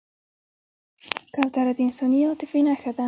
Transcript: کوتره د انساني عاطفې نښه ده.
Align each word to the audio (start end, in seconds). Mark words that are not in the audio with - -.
کوتره 1.33 1.71
د 1.77 1.79
انساني 1.87 2.19
عاطفې 2.27 2.59
نښه 2.67 2.91
ده. 2.95 2.99